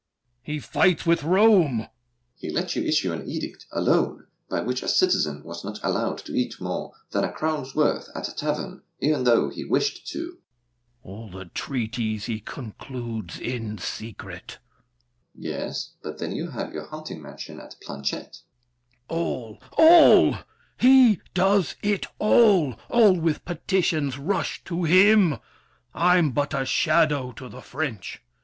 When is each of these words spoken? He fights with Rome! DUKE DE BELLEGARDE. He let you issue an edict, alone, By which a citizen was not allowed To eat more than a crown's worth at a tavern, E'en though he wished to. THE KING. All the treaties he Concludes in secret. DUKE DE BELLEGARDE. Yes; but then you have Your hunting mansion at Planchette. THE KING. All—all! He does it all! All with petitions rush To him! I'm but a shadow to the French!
He 0.41 0.59
fights 0.59 1.05
with 1.05 1.21
Rome! 1.21 1.77
DUKE 1.77 1.77
DE 1.77 1.77
BELLEGARDE. 1.85 1.87
He 2.37 2.49
let 2.49 2.75
you 2.75 2.81
issue 2.81 3.13
an 3.13 3.29
edict, 3.29 3.67
alone, 3.71 4.25
By 4.49 4.61
which 4.61 4.81
a 4.81 4.87
citizen 4.87 5.43
was 5.43 5.63
not 5.63 5.79
allowed 5.83 6.17
To 6.25 6.33
eat 6.35 6.59
more 6.59 6.93
than 7.11 7.23
a 7.23 7.31
crown's 7.31 7.75
worth 7.75 8.09
at 8.15 8.27
a 8.27 8.33
tavern, 8.35 8.81
E'en 9.03 9.25
though 9.25 9.49
he 9.49 9.63
wished 9.63 10.07
to. 10.07 10.19
THE 10.23 10.31
KING. 10.31 10.39
All 11.03 11.29
the 11.29 11.45
treaties 11.45 12.25
he 12.25 12.39
Concludes 12.39 13.39
in 13.39 13.77
secret. 13.77 14.57
DUKE 14.57 14.57
DE 14.57 14.57
BELLEGARDE. 15.49 15.61
Yes; 15.65 15.91
but 16.01 16.17
then 16.17 16.35
you 16.35 16.49
have 16.49 16.73
Your 16.73 16.87
hunting 16.87 17.21
mansion 17.21 17.59
at 17.59 17.75
Planchette. 17.83 18.37
THE 19.07 19.13
KING. 19.15 19.19
All—all! 19.19 20.37
He 20.79 21.21
does 21.35 21.75
it 21.83 22.07
all! 22.17 22.75
All 22.89 23.13
with 23.19 23.45
petitions 23.45 24.17
rush 24.17 24.63
To 24.63 24.83
him! 24.83 25.37
I'm 25.93 26.31
but 26.31 26.59
a 26.59 26.65
shadow 26.65 27.33
to 27.33 27.47
the 27.47 27.61
French! 27.61 28.23